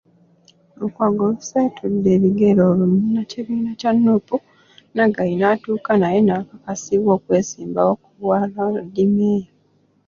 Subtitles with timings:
[0.79, 4.35] Lukwago oluseetudde ebigere olwo munnakibiina kya Nuupu,
[4.95, 9.49] Naggayi n'atuuka naye n'akakasibwa okwesimbawo ku bwaloodimmeeya.